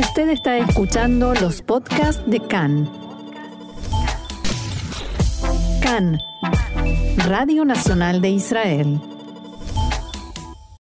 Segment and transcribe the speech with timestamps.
[0.00, 2.90] Usted está escuchando los podcasts de CAN.
[5.82, 6.18] CAN,
[7.18, 8.98] Radio Nacional de Israel.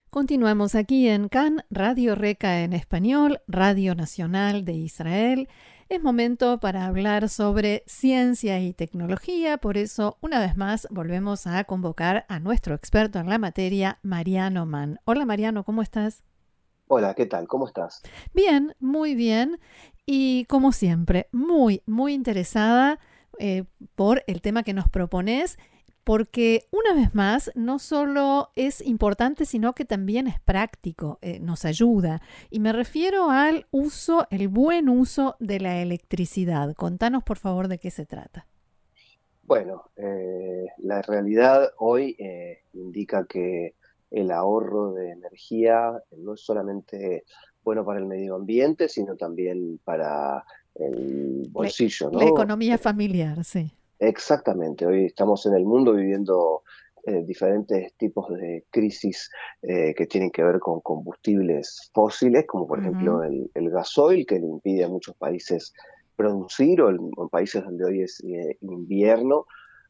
[0.10, 5.49] Continuamos aquí en CAN, Radio Reca en español, Radio Nacional de Israel.
[5.90, 11.62] Es momento para hablar sobre ciencia y tecnología, por eso una vez más volvemos a
[11.65, 15.01] convocar a nuestro experto en la materia, Mariano Mann.
[15.04, 16.23] Hola Mariano, ¿cómo estás?
[16.91, 17.48] Hola, ¿qué tal?
[17.48, 18.02] ¿Cómo estás?
[18.34, 19.59] Bien, muy bien.
[20.08, 23.00] Y como siempre, muy, muy interesada
[23.38, 25.59] eh, por el tema que nos propones
[26.04, 31.64] porque una vez más no solo es importante, sino que también es práctico, eh, nos
[31.64, 32.23] ayuda.
[32.50, 36.73] Y me refiero al uso, el buen uso de la electricidad.
[36.73, 38.48] Contanos por favor de qué se trata.
[39.44, 42.17] Bueno, eh, la realidad hoy
[42.73, 43.76] indica que
[44.12, 47.23] el ahorro de energía no es solamente
[47.63, 50.44] bueno para el medio ambiente, sino también para
[50.76, 52.09] el bolsillo.
[52.11, 53.72] La, la economía familiar, sí.
[54.00, 56.64] Exactamente, hoy estamos en el mundo viviendo
[57.06, 62.80] eh, diferentes tipos de crisis eh, que tienen que ver con combustibles fósiles, como por
[62.80, 65.73] ejemplo el, gasoil, que le impide a muchos países
[66.17, 69.45] producir, o en países donde hoy es eh, invierno,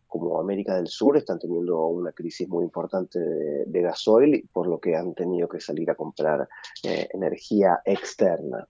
[0.10, 4.96] como América del Sur están teniendo una crisis muy importante de, gasoil, por lo que
[4.96, 6.50] han tenido que salir a comprar
[6.84, 8.68] eh, energía externa.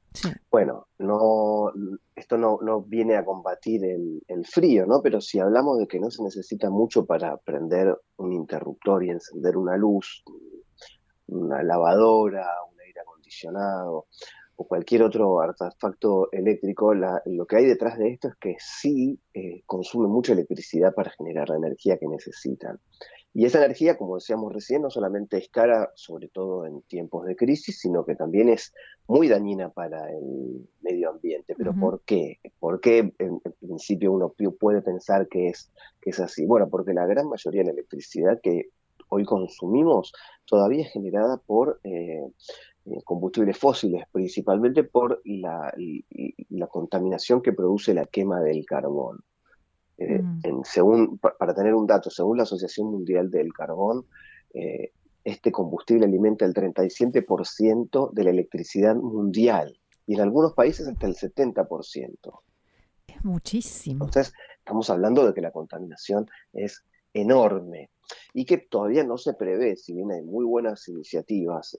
[0.51, 1.71] Bueno, no,
[2.15, 5.01] esto no, no viene a combatir el, el, frío, ¿no?
[5.01, 9.57] Pero si hablamos de que no se necesita mucho para prender un interruptor y encender
[9.57, 10.23] una luz,
[11.27, 14.07] una lavadora, un aire acondicionado,
[14.61, 19.63] o cualquier otro artefacto eléctrico, lo que hay detrás de esto es que sí eh,
[19.65, 22.77] consume mucha electricidad para generar la energía que necesitan.
[23.33, 27.37] Y esa energía, como decíamos recién, no solamente es cara, sobre todo en tiempos de
[27.37, 28.73] crisis, sino que también es
[29.07, 31.55] muy dañina para el medio ambiente.
[31.57, 32.39] ¿Pero por qué?
[32.59, 35.71] ¿Por qué en, principio uno puede pensar que es,
[36.02, 36.45] que es así?
[36.45, 38.71] Bueno, porque la gran mayoría de la electricidad que
[39.08, 40.11] hoy consumimos
[40.45, 42.27] todavía es generada por eh,
[42.78, 45.73] eh, combustibles fósiles, principalmente por la,
[46.70, 49.20] contaminación que produce la quema del carbón.
[49.98, 50.61] Eh, mm.
[50.64, 54.05] según, para tener un dato, según la Asociación Mundial del Carbón,
[54.54, 59.77] eh, este combustible alimenta el 37% de la electricidad mundial
[60.08, 62.42] y en algunos países hasta el 70%.
[63.08, 64.06] Es muchísimo.
[64.06, 67.89] Entonces, estamos hablando de que la contaminación es enorme
[68.33, 71.77] y que todavía no se prevé, si bien hay muy buenas iniciativas,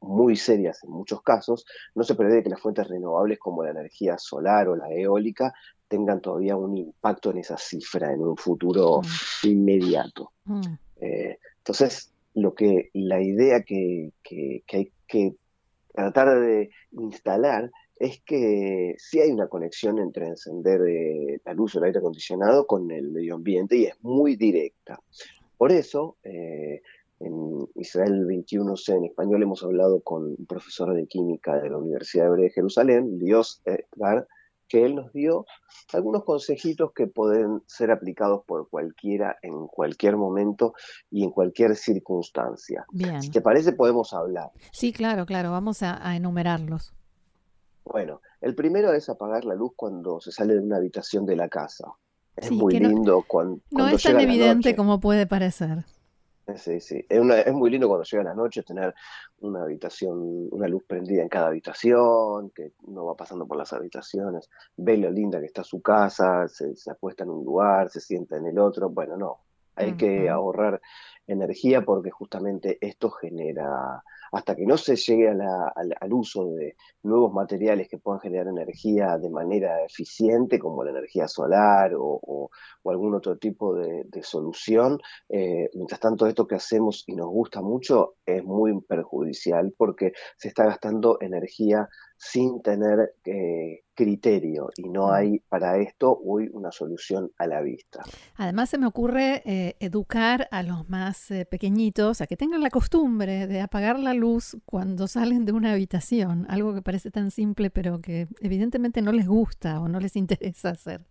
[0.00, 4.18] muy serias en muchos casos, no se prevé que las fuentes renovables como la energía
[4.18, 5.52] solar o la eólica
[5.88, 9.46] tengan todavía un impacto en esa cifra en un futuro mm.
[9.48, 10.32] inmediato.
[10.44, 10.60] Mm.
[11.00, 14.12] Eh, entonces, lo que la idea que,
[14.72, 15.34] hay que
[15.92, 21.78] tratar de instalar es que sí hay una conexión entre encender eh, la luz o
[21.78, 25.00] el aire acondicionado con el medio ambiente y es muy directa.
[25.56, 26.82] Por eso, eh,
[27.20, 32.26] en Israel 21C en español hemos hablado con un profesor de química de la Universidad
[32.26, 34.26] Hebrea de Jerusalén, Dios Edgar,
[34.68, 35.46] que él nos dio
[35.92, 40.74] algunos consejitos que pueden ser aplicados por cualquiera en cualquier momento
[41.10, 42.84] y en cualquier circunstancia.
[42.90, 43.22] Bien.
[43.22, 44.50] Si te parece, podemos hablar.
[44.72, 46.94] Sí, claro, claro, vamos a, enumerarlos.
[47.84, 51.48] Bueno, el primero es apagar la luz cuando se sale de una habitación de la
[51.48, 51.92] casa.
[52.34, 55.84] Es muy lindo cuando, No es tan evidente como puede parecer.
[56.54, 57.04] Sí, sí.
[57.08, 58.94] Es, muy lindo cuando llega la noche tener
[59.40, 64.48] una habitación, una luz prendida en cada habitación, que uno va pasando por las habitaciones,
[64.76, 68.36] ve lo linda que está su casa, se, se acuesta en un lugar, se sienta
[68.36, 68.88] en el otro.
[68.88, 69.40] Bueno, no.
[69.76, 70.80] Hay que ahorrar
[71.26, 77.88] energía porque justamente esto genera hasta que no se llegue al, uso de nuevos materiales
[77.88, 82.50] que puedan generar energía de manera eficiente, como la energía solar o,
[82.84, 84.98] algún otro tipo de, solución,
[85.28, 90.48] eh, mientras tanto esto que hacemos y nos gusta mucho es muy perjudicial porque se
[90.48, 97.30] está gastando energía sin tener eh, criterio y no hay para esto hoy una solución
[97.38, 98.02] a la vista.
[98.36, 103.46] Además se me ocurre eh, educar a los más pequeñitos a que tengan la costumbre
[103.46, 108.00] de apagar la luz cuando salen de una habitación, algo que parece tan simple pero
[108.00, 111.02] que evidentemente no les gusta o no les interesa hacer.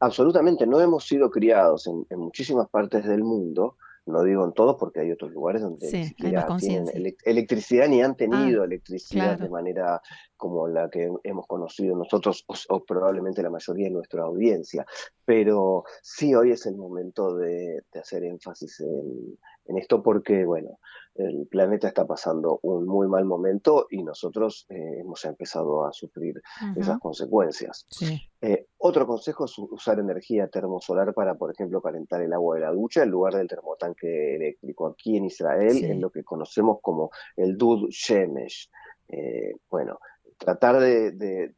[0.00, 3.76] Absolutamente, no hemos sido criados en, muchísimas partes del mundo,
[4.06, 8.16] no digo en todos porque hay otros lugares donde ni siquiera tienen electricidad ni han
[8.16, 10.00] tenido ah, electricidad de manera
[10.36, 14.86] como la que hemos conocido nosotros o, probablemente la mayoría de nuestra audiencia.
[15.24, 20.78] Pero sí hoy es el momento de, hacer énfasis en, esto porque, bueno,
[21.18, 26.42] el planeta está pasando un muy mal momento y nosotros eh, hemos empezado a sufrir
[26.76, 27.86] esas consecuencias.
[28.40, 32.72] Eh, otro consejo es usar energía termosolar para, por ejemplo, calentar el agua de la
[32.72, 34.86] ducha en lugar del termotanque eléctrico.
[34.86, 38.70] Aquí en Israel es lo que conocemos como el Dud Shemesh.
[39.08, 39.98] Eh, bueno,
[40.38, 41.52] tratar de,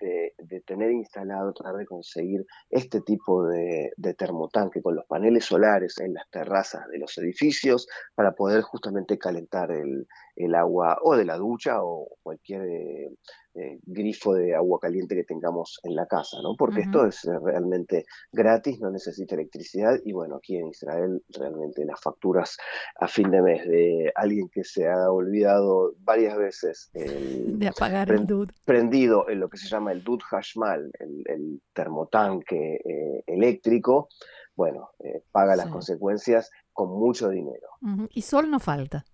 [0.66, 6.28] tener instalado, tratar de conseguir este tipo de, termotanque con los paneles solares en las
[6.30, 10.06] terrazas de los edificios para poder justamente calentar el,
[10.38, 13.11] el agua o de la ducha o cualquier eh,
[13.55, 16.55] eh, grifo de agua caliente que tengamos en la casa, ¿no?
[16.56, 21.85] Porque esto es eh, realmente gratis, no necesita electricidad y bueno, aquí en Israel realmente
[21.85, 22.56] las facturas
[23.00, 28.26] a fin de mes de alguien que se ha olvidado varias veces de apagar el
[28.26, 28.50] DUD.
[28.64, 34.08] prendido en lo que se llama el DUD Hashmal, el, termotanque eléctrico,
[34.56, 34.90] bueno,
[35.31, 37.69] paga las consecuencias con mucho dinero.
[38.11, 39.05] Y sol no falta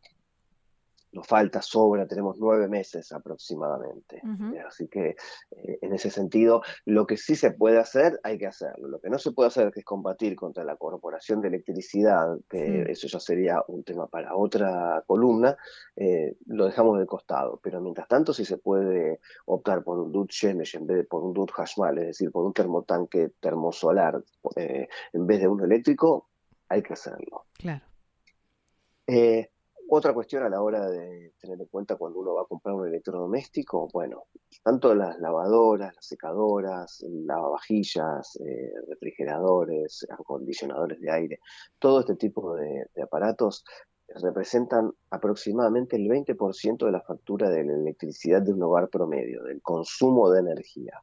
[1.14, 4.20] nos falta, sobra, tenemos nueve meses aproximadamente.
[4.66, 5.16] Así que
[5.50, 8.88] eh, en ese sentido, lo que sí se puede hacer, hay que hacerlo.
[8.88, 13.06] Lo que no se puede hacer es combatir contra la corporación de electricidad, que eso
[13.06, 15.56] ya sería un tema para otra columna,
[15.94, 17.60] eh, lo dejamos de costado.
[17.62, 21.22] Pero mientras tanto, si se puede optar por un DUT Shemesh en vez de por
[21.22, 24.20] un DUT Hashmal, es decir, por un termotanque termosolar
[24.56, 26.28] eh, en vez de uno eléctrico,
[26.68, 27.46] hay que hacerlo.
[27.56, 27.84] Claro.
[29.88, 32.88] Otra cuestión a la hora de tener en cuenta cuando uno va a comprar un
[32.88, 34.24] electrodoméstico, bueno,
[34.62, 41.40] tanto las lavadoras, las secadoras, lavavajillas, eh, refrigeradores, acondicionadores de aire,
[41.78, 43.64] todo este tipo de, aparatos
[44.22, 49.60] representan aproximadamente el 20% de la factura de la electricidad de un hogar promedio, del
[49.60, 51.02] consumo de energía.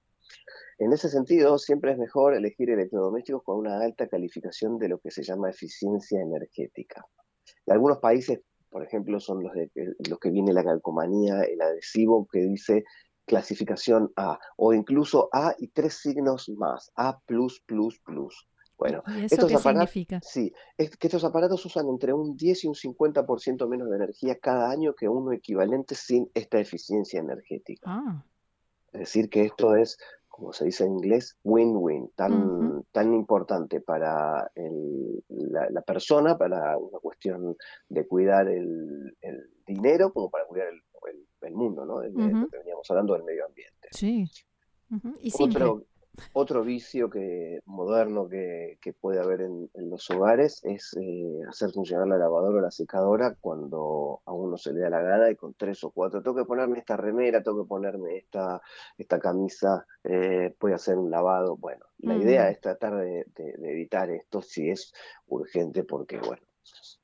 [0.80, 5.12] En ese sentido, siempre es mejor elegir electrodomésticos con una alta calificación de lo que
[5.12, 7.06] se llama eficiencia energética.
[7.66, 9.70] En algunos países por ejemplo, son los, de,
[10.10, 12.86] los que viene la calcomanía, el adhesivo que dice
[13.26, 17.22] clasificación A, o incluso A y tres signos más, A+++.
[18.78, 20.20] Bueno, eso estos aparatos, significa?
[20.24, 24.40] Sí, es que estos aparatos usan entre un 10 y un 50% menos de energía
[24.40, 27.84] cada año que uno equivalente sin esta eficiencia energética.
[27.86, 28.26] Ah.
[28.92, 29.98] Es decir, que esto es
[30.42, 37.56] como se dice en inglés, win-win, tan, tan importante para la, persona, para una cuestión
[37.88, 39.16] de cuidar el,
[39.68, 42.00] dinero, como para cuidar el, mundo, ¿no?
[42.00, 43.90] veníamos hablando del medio ambiente.
[43.92, 44.26] Sí.
[45.22, 45.84] Y otro
[46.64, 52.60] vicio que moderno que, puede haber en, los hogares es eh, hacer funcionar la lavadora
[52.60, 55.92] o la secadora cuando a uno se le da la gana y con tres o
[55.92, 58.62] cuatro, tengo que ponerme esta remera, tengo que ponerme esta,
[58.98, 61.58] esta camisa, eh, voy a hacer un lavado.
[61.58, 63.26] Bueno, la idea es tratar de,
[63.64, 64.94] evitar esto si es
[65.28, 66.42] urgente porque, bueno,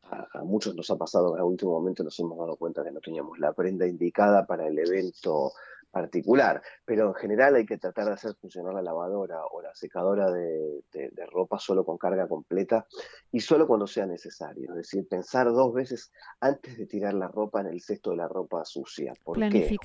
[0.04, 3.00] a, muchos nos ha pasado en el último momento, nos hemos dado cuenta que no
[3.00, 5.52] teníamos la prenda indicada para el evento
[5.98, 10.32] particular, pero en general hay que tratar de hacer funcionar la lavadora o la secadora
[10.32, 10.84] de,
[11.32, 12.86] ropa solo con carga completa
[13.32, 17.62] y solo cuando sea necesario, es decir, pensar dos veces antes de tirar la ropa
[17.62, 19.14] en el cesto de la ropa sucia.
[19.24, 19.76] Porque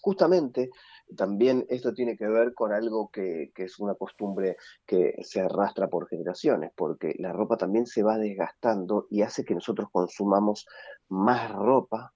[0.00, 0.70] justamente
[1.16, 4.56] también esto tiene que ver con algo que, que, es una costumbre
[4.86, 9.54] que se arrastra por generaciones, porque la ropa también se va desgastando y hace que
[9.54, 10.66] nosotros consumamos
[11.08, 12.12] más ropa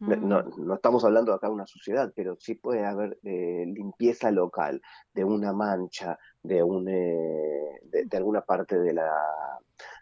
[0.00, 0.64] no, mm.
[0.66, 4.80] no, estamos hablando acá de una suciedad, pero sí puede haber eh, limpieza local
[5.12, 9.10] de una mancha, de, un, eh, de, alguna parte de la,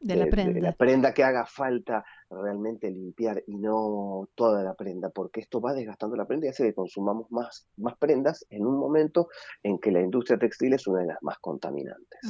[0.01, 0.61] de, la prenda.
[0.61, 5.73] la prenda que haga falta realmente limpiar y no toda la prenda, porque esto va
[5.73, 9.29] desgastando la prenda y hace que consumamos más, más prendas en un momento
[9.63, 12.21] en que la industria textil es una de las más contaminantes.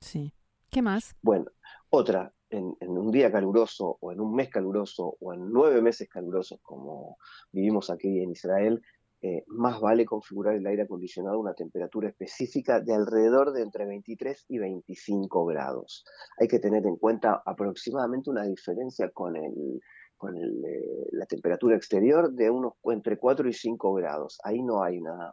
[0.00, 0.32] Sí.
[0.70, 1.14] ¿Qué más?
[1.22, 1.46] Bueno,
[1.90, 6.60] otra, en, un día caluroso o en un mes caluroso o en nueve meses calurosos
[6.62, 7.18] como
[7.52, 8.82] vivimos aquí en Israel,
[9.22, 13.86] eh, más vale configurar el aire acondicionado a una temperatura específica de alrededor de entre
[13.86, 16.04] 23 y 25 grados.
[16.38, 19.80] Hay que tener en cuenta aproximadamente una diferencia con, el,
[20.18, 24.38] con eh, la temperatura exterior de unos entre 4 y 5 grados.
[24.44, 25.30] Ahí no hay una,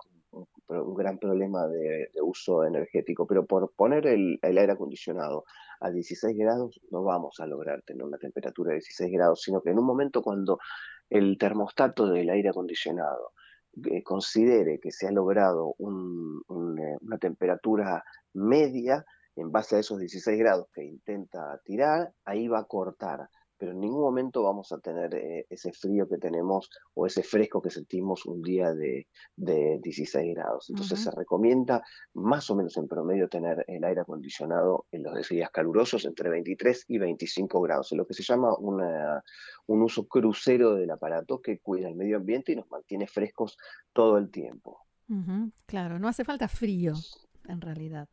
[0.71, 5.45] un, gran problema de, uso energético, pero por poner el, aire acondicionado
[5.79, 9.71] a 16 grados no vamos a lograr tener una temperatura de 16 grados, sino que
[9.71, 10.59] en un momento cuando
[11.09, 13.33] el termostato del aire acondicionado
[13.85, 15.83] eh, considere que se ha logrado eh,
[17.01, 22.65] una temperatura media en base a esos 16 grados que intenta tirar, ahí va a
[22.65, 23.29] cortar
[23.61, 27.61] pero en ningún momento vamos a tener eh, ese frío que tenemos o ese fresco
[27.61, 29.05] que sentimos un día de,
[29.37, 30.71] 16 grados.
[30.71, 31.83] Entonces se recomienda
[32.15, 36.85] más o menos en promedio tener el aire acondicionado en los días calurosos entre 23
[36.87, 41.87] y 25 grados, en lo que se llama un uso crucero del aparato que cuida
[41.87, 43.59] el medio ambiente y nos mantiene frescos
[43.93, 44.79] todo el tiempo.
[45.67, 46.93] Claro, no hace falta frío
[47.47, 48.09] en realidad.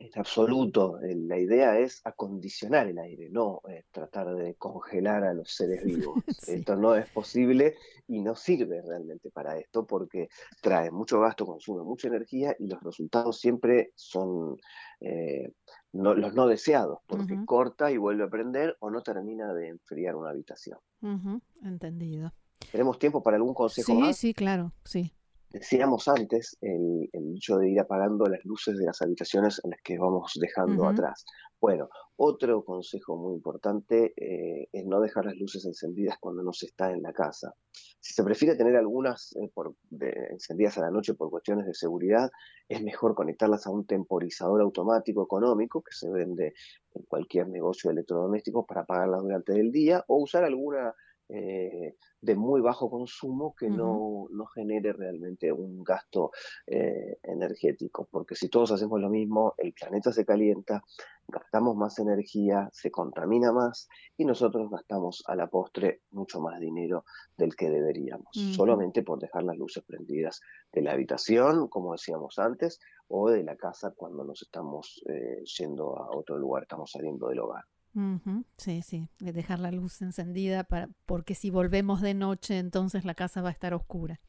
[0.00, 5.34] En absoluto, eh, la idea es acondicionar el aire, no eh, tratar de congelar a
[5.34, 6.22] los seres vivos.
[6.46, 7.74] Esto no es posible
[8.06, 10.28] y no sirve realmente para esto porque
[10.62, 14.56] trae mucho gasto, consume mucha energía y los resultados siempre son
[15.00, 15.52] eh,
[15.92, 20.30] los no deseados, porque corta y vuelve a prender o no termina de enfriar una
[20.30, 20.78] habitación.
[21.62, 22.32] Entendido.
[22.70, 24.16] ¿Tenemos tiempo para algún consejo sí, más?
[24.16, 25.12] Sí, sí, claro, sí.
[25.50, 29.98] Decíamos antes el, hecho de ir apagando las luces de las habitaciones en las que
[29.98, 31.24] vamos dejando atrás.
[31.60, 36.66] Bueno, otro consejo muy importante eh, es no dejar las luces encendidas cuando no se
[36.66, 37.54] está en la casa.
[37.72, 39.74] Si se prefiere tener algunas eh, por,
[40.30, 42.30] encendidas a la noche por cuestiones de seguridad,
[42.68, 46.52] es mejor conectarlas a un temporizador automático económico que se vende
[46.94, 50.94] en cualquier negocio de electrodomésticos para apagarlas durante el día o usar alguna
[51.28, 56.30] eh, de muy bajo consumo que no, no, genere realmente un gasto
[56.66, 58.08] eh, energético.
[58.10, 60.82] Porque si todos hacemos lo mismo, el planeta se calienta,
[61.28, 67.04] gastamos más energía, se contamina más y nosotros gastamos a la postre mucho más dinero
[67.36, 70.40] del que deberíamos, solamente por dejar las luces prendidas
[70.72, 75.98] de la habitación, como decíamos antes, o de la casa cuando nos estamos eh, yendo
[75.98, 77.64] a otro lugar, estamos saliendo del hogar.
[78.56, 83.42] Sí, sí, dejar la luz encendida para, porque si volvemos de noche entonces la casa
[83.42, 84.20] va a estar oscura.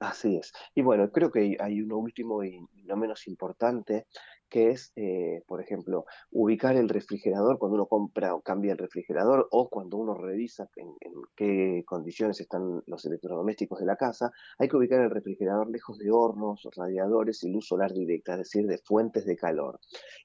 [0.00, 0.52] Así es.
[0.74, 4.06] Y bueno, creo que hay uno último y no menos importante,
[4.48, 9.48] que es, eh, por ejemplo, ubicar el refrigerador cuando uno compra o cambia el refrigerador
[9.50, 10.94] o cuando uno revisa en,
[11.34, 16.10] qué condiciones están los electrodomésticos de la casa, hay que ubicar el refrigerador lejos de
[16.10, 19.80] hornos, radiadores y luz solar directa, es decir, de fuentes de calor.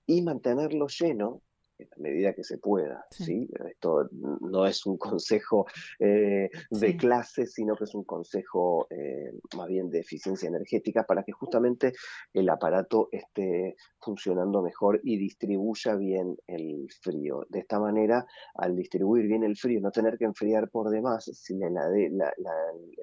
[0.06, 1.42] Y mantenerlo lleno
[1.80, 3.06] en la medida que se pueda.
[3.10, 3.50] Sí.
[3.68, 5.66] Esto no es un consejo
[6.00, 11.24] eh, de clase, sino que es un consejo eh, más bien de eficiencia energética para
[11.24, 11.94] que justamente
[12.34, 17.46] el aparato esté funcionando mejor y distribuya bien el frío.
[17.50, 21.58] De esta manera, al distribuir bien el frío, no tener que enfriar por demás, si
[21.58, 22.20] la, el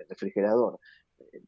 [0.09, 0.79] refrigerador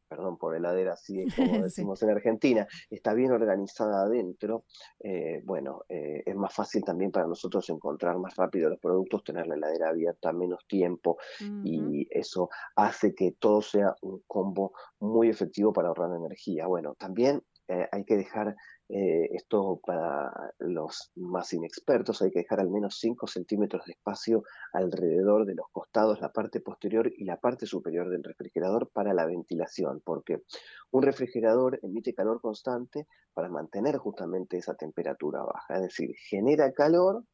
[0.08, 4.64] perdón por heladera, así como decimos en Argentina, está bien organizada adentro,
[5.00, 9.46] eh, bueno, eh, es más fácil también para nosotros encontrar más rápido los productos, tener
[9.46, 11.18] la heladera abierta menos tiempo
[11.64, 16.66] y eso hace que todo sea un combo muy efectivo para ahorrar energía.
[16.66, 18.56] Bueno, también hay que dejar
[18.90, 24.45] eh, esto para los más inexpertos, hay que dejar al menos 5 centímetros de espacio
[24.73, 29.26] alrededor de los costados, la parte posterior y la parte superior del refrigerador para la
[29.26, 30.42] ventilación, porque
[30.90, 37.25] un refrigerador emite calor constante para mantener justamente esa temperatura baja, es decir, genera calor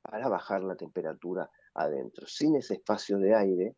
[0.00, 2.26] para bajar la temperatura adentro.
[2.26, 3.76] Sin ese espacio de aire,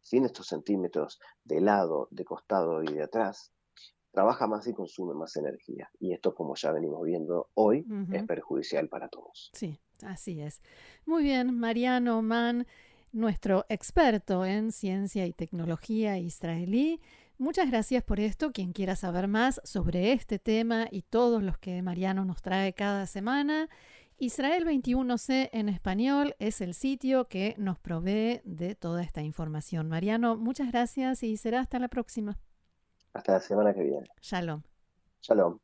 [0.00, 3.52] sin estos centímetros de lado, de costado y de atrás,
[4.12, 5.90] trabaja más y consume más energía.
[5.98, 9.50] Y esto, como ya venimos viendo hoy, es perjudicial para todos.
[9.54, 10.60] Sí, así es.
[11.06, 12.66] Muy bien, Mariano Mann,
[13.10, 17.00] nuestro experto en ciencia y tecnología israelí.
[17.38, 18.52] Muchas gracias por esto.
[18.52, 23.06] Quien quiera saber más sobre este tema y todos los que Mariano nos trae cada
[23.06, 23.68] semana,
[24.18, 29.88] Israel 21C en español es el sitio que nos provee de toda esta información.
[29.88, 32.38] Mariano, muchas gracias y será hasta la próxima.
[33.14, 34.06] Hasta la semana que viene.
[34.20, 34.62] Shalom.
[35.20, 35.58] Shalom.